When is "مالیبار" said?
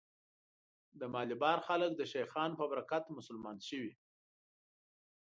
1.13-1.59